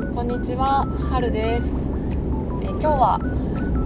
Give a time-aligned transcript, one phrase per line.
[0.00, 1.68] こんにちは、はるです。
[2.62, 3.20] え今日は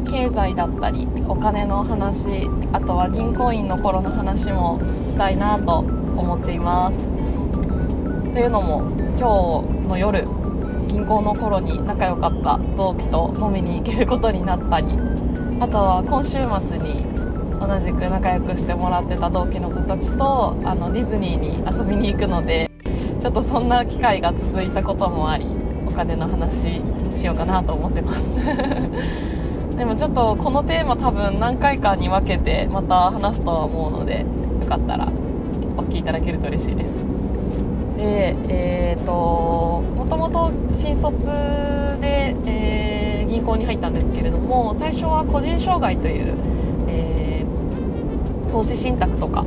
[0.08, 7.08] 経済だったりお金の話あとは銀行員の頃の話もしたいなと思っています。
[8.32, 8.82] というのも
[9.18, 10.24] 今日の夜
[10.86, 14.86] 銀行の頃に仲良かった同期と飲みに行けることになったり
[15.60, 17.04] あとは今週末に
[17.60, 22.70] 同じく仲良くしてもらってた同期の子たちとあのディズニーに遊びに行くので
[23.20, 25.63] ちょっとそんな機会が続いたこともあり
[25.95, 26.83] 金の話
[27.15, 28.29] しようかなと思ってます。
[29.77, 34.20] でもちょっとこのテーマ多分何回かに分けてまた話すとは思うので
[34.61, 35.09] よかったら
[35.77, 37.05] お聞きいただけると嬉しいです。
[37.97, 41.27] でえっ、ー、ともともと新卒
[42.01, 46.34] で、えー、銀行に入ったんですけれども最初は個人障害という、
[46.89, 49.45] えー、投資信託とか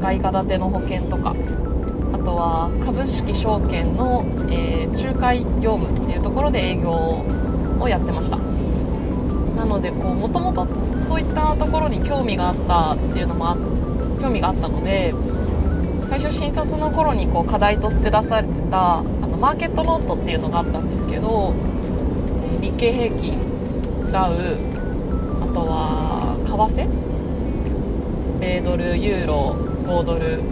[0.00, 1.34] 外貨建ての保険とか
[2.24, 6.90] とは株式証券の、えー、仲介業務っていうところで営業
[7.80, 8.38] をやってました。
[9.56, 10.66] なのでもともと
[11.00, 13.56] そういったところに興味があったっていうのも
[14.20, 15.14] 興味があったので
[16.08, 21.54] 最初新卒の頃にこう課題として出されてたあのマーケットノートっていうのがあったんですけど、
[22.42, 24.32] えー、日経平均ダウ
[25.40, 26.88] あとは為替？
[28.40, 30.42] 米ドルユーロ5ドル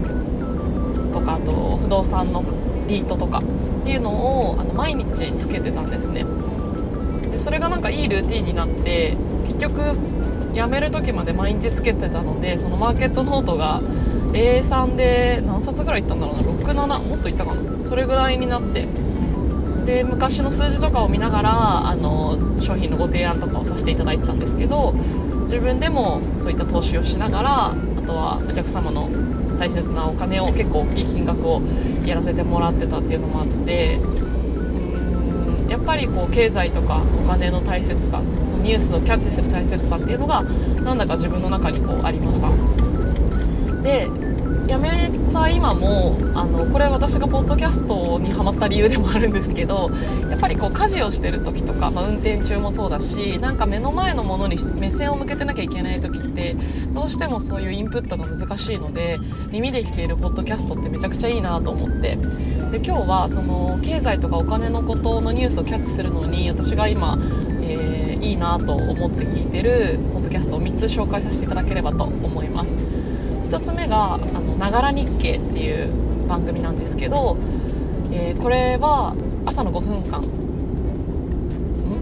[1.22, 2.44] かあと不動産の
[2.88, 3.42] リートとか
[3.80, 6.24] っていうのをあの毎日つけてたんですね。
[7.30, 9.82] でそれがなんかいいルーティンになって結局
[10.54, 13.80] 辞める時まで毎日つけてたのでそのマーケットノートが
[14.32, 17.84] A3 で何冊ぐらいいったんだろうな67もっといったかな。
[17.84, 18.86] それぐらいになって。
[19.84, 24.92] で昔の数字とかを見ながらあの商品のご提案とかをさせていただいてたんですけど
[25.42, 27.74] 自分でもそういった投資をしながらあ
[28.06, 29.08] とはお客様の
[29.62, 31.62] 大切なお金を結構大きい金額を
[32.04, 42.50] やらせてもらってたっていうのもあってうんやっぱりこう経済とかお金の大切さそのニュースをキャッチする大切さっていうのがなんだか自分の中にこうありました。
[43.84, 44.08] で
[44.72, 49.90] 辞めた今もあのこれ私がポッドキャストにハマった理由でもあるんですけど
[50.30, 56.56] やっぱりこう家事をしてる時とか、まあ、運転中もそうだしなんか目の前のものに目線を向けてなきゃいけない時って
[56.94, 59.18] どうしてもそういうインプットが難しいので
[59.50, 62.16] 耳で聞けるポッドキャストってめちゃくちゃいいなと思って
[62.70, 67.18] で今日はその経済とかお金のことのニュースをキャッチするのに私が今、
[67.60, 72.78] えー、いいなと思って聞いてるポッドキャストを3つ紹介させていただければと思います。
[73.52, 74.18] 1つ目が
[74.58, 75.90] 「ながら日経」っていう
[76.26, 77.36] 番組なんですけど、
[78.10, 79.14] えー、これは
[79.44, 80.22] 朝の5分間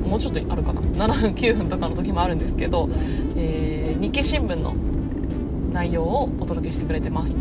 [0.08, 2.88] もうちょっとあるかな？7分9分とかの時もあるんですけど、
[3.36, 4.74] えー、日経新聞の
[5.72, 7.36] 内容をお届けしてくれてます。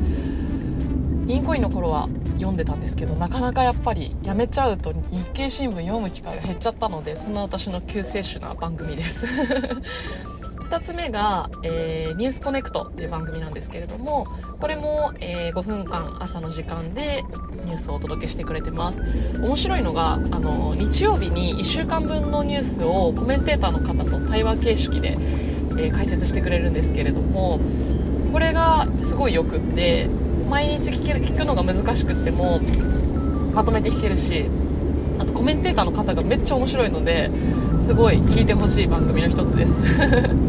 [1.28, 9.28] 銀行員の頃は読んでたんですけどなかなかやっぱりやめちゃうと日経新聞読む機会が減っちゃったのでそんな私の救世主な番組です。
[10.69, 14.28] 2つ目が、えー、ニュースコネクトっていう番組なんですけれども
[14.59, 17.24] これも、えー、5分間朝の時間で
[17.66, 19.02] ニュースをお届けしてくれてます。
[19.41, 25.18] 面白いのがあの日曜日に1週間分のニュースをコメンテーターの方と対話形式で、
[25.72, 27.59] えー、解説してくれるんですけれども
[28.31, 30.07] これがすごいよくって
[30.50, 32.59] 毎日聞け聞くのが難しくっても
[33.53, 34.46] まとめて聞けるし
[35.19, 37.30] あとコメンテーターの方がめっちゃ面白いので
[37.78, 39.85] すごい聞いてほしい番組の一つです。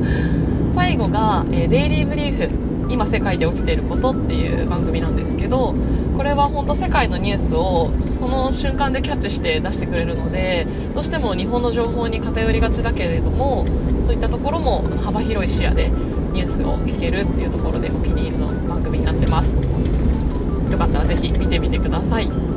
[0.72, 5.75] 最後が、えー、デイリーブリーフ今世界で起きていることっていう番組なんですけど
[6.16, 13.64] これは本当世界のニュースをその瞬間でキャッチして出してくれるのでどうしても日本の情報に偏りがちだけれども
[14.02, 15.91] そういったところも幅広い視野で
[16.32, 19.56] ニュースを聞けるっていうところでお気に入りの番組になってます。
[19.56, 22.50] よかったらぜひ見てみてください。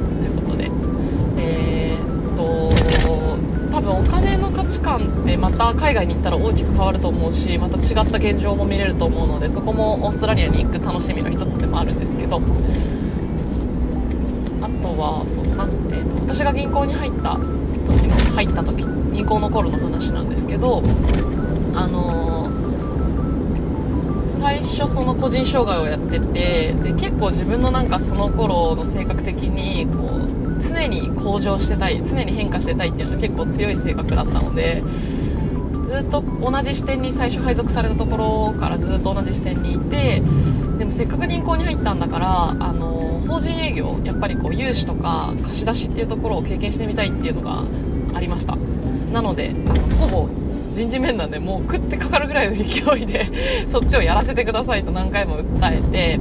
[3.83, 12.41] 分お金の価値観ってまた海外に行ったら大きく変わると思うしまた違った現状も見れると思うのでそこもオーストラリアに行く楽しみの一つでもあるんですけど。
[14.61, 17.37] あとはそうだな、えーと、私が銀行に入った
[17.85, 20.81] 時の入った時銀行の頃の話なんですけど
[21.73, 34.83] あのー、最初その個人障害をやっててで結構自分のなんかその頃の性格的にこう常に向上してたい常に変化してたいっていうのが結構強い性格だったので
[35.83, 40.21] ずっと同じ視点に最初配属されたところからずっと同じ視点にいて
[40.77, 47.63] でもせっかく銀行に入ったんだからあの法人営業やっぱりこう融資とか貸し出しっていうところを経験してみたいっていうのが
[48.15, 48.55] ありました。
[49.11, 50.29] なのであのほぼ
[50.73, 52.63] 人事面談でもう食ってかかるぐらいの勢
[52.99, 53.29] いで
[53.67, 56.19] そっちをやらせてくださいと何回も訴えて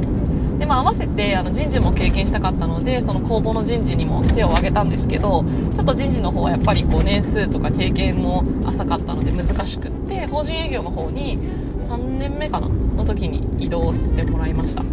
[0.62, 5.44] で、まあ、合わせてあの人事も経験したかったのでその公募の人事にも手を挙げたんですけど
[5.75, 11.37] ちょっと人事の方はやっぱりこう年数とか経験も浅かったので難しくって法人営業の方に
[11.81, 14.85] 3年目かなの時に移動させてもらいました。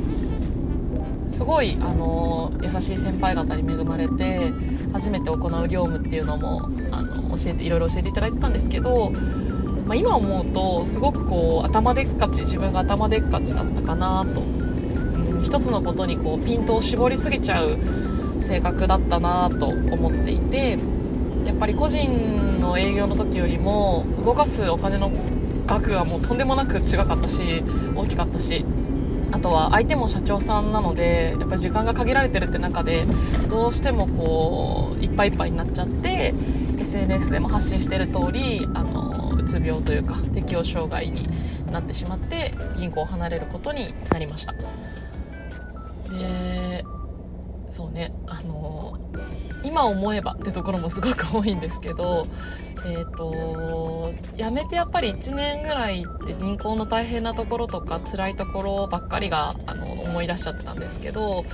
[1.29, 4.51] すごい、あの優しい先輩方に恵まれて
[4.91, 9.11] 初めて行う業務っていうのもあの教えていろいろ教えていただいてたんですけど、
[9.85, 14.41] まあ、今思うとすごくこう頭でっかち自分が頭でっかちだったかなと、
[15.41, 17.77] 一つのことにこうピントを絞りすぎちゃう
[18.39, 20.77] 性格だったなと思っていて
[21.45, 25.11] やっぱり個人の営業の時よりも動かすお金の
[25.65, 27.63] 額がもうとんでもなく違かったし
[27.95, 28.65] 大きかったし
[29.31, 33.05] あとは相手も社長さんなのでやっぱ時間が限られてるって中で
[33.49, 36.33] どうしてもこういっぱいいっぱいになっちゃって
[36.79, 41.27] SNS でも発信してる通りあのうつ病というか適応障害に
[41.71, 44.55] なってしまって銀行を離れることになりました。
[46.09, 46.85] で
[47.69, 48.97] そうねあの
[49.63, 52.25] 今思えばってところもすごく多いんですけど
[52.85, 61.45] えーと、辞めてやっぱり1年ぐらいって銀行の大変なところとか辛いところばっかりがあの思い出しちゃってたんですけど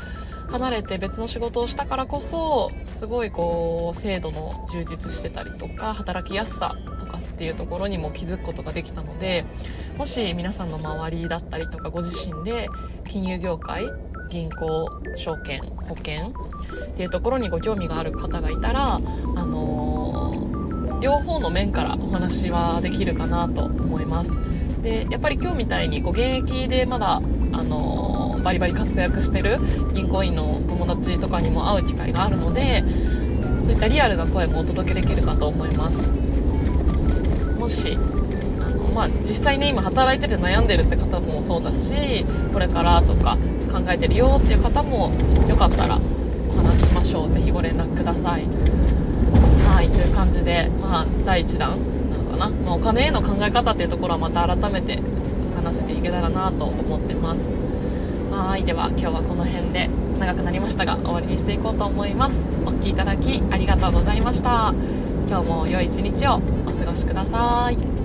[0.49, 9.43] 離れて別の仕事をしたからこそすごいこう制度の充実してたりとか働きやすさとかっていうところにも気づくことができたので
[9.97, 12.69] もし皆さんの周りだったりとかご自身で
[13.07, 13.91] 金融業界
[14.29, 20.05] 銀行証券保険っていうところにご興味がある方がいたらあのー
[21.05, 24.31] 両方の面からお話はできるかなと思います。
[24.81, 27.21] でやっぱり今日みたいにこう現役でまだあ
[27.63, 29.59] のバリバリ活躍してる
[29.93, 32.83] 銀行員の友達とかにも会う機会があるので
[33.61, 36.03] そういったリアルな声もお届けできるかと思います。
[37.57, 37.97] もし、
[38.95, 43.37] まあ、実際ね今働いてて悩んでるって方もそうだしこれからとか
[43.69, 45.11] 考えてるよっていう方も
[45.49, 45.99] よかったら
[46.49, 47.29] お話しましょう。
[47.29, 48.45] ぜひご連絡ください。
[49.67, 51.77] はいという感じで、まあ、第1弾
[52.09, 55.01] なのかな、まあ、お金への考え方っていうところはまた改めて
[55.57, 57.51] 話せていけたらなと思ってます。
[58.31, 59.89] はいでは今日はこの辺で
[60.19, 62.47] 長くなりましたが終わりにしていこうと思います。
[62.65, 64.73] お聴きいただきありがとうございました。
[65.27, 68.04] 今日も良い一日をお過ごしください。